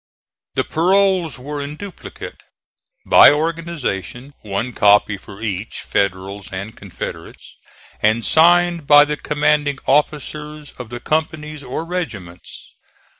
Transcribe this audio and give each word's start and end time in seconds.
The 0.55 0.63
paroles 0.63 1.37
were 1.37 1.61
in 1.61 1.75
duplicate, 1.75 2.41
by 3.05 3.29
organization 3.31 4.33
(one 4.41 4.73
copy 4.73 5.15
for 5.15 5.41
each, 5.43 5.81
Federals 5.81 6.51
and 6.51 6.75
Confederates), 6.75 7.55
and 8.01 8.25
signed 8.25 8.87
by 8.87 9.05
the 9.05 9.15
commanding 9.15 9.77
officers 9.85 10.71
of 10.79 10.89
the 10.89 10.99
companies 11.01 11.61
or 11.61 11.85
regiments. 11.85 12.73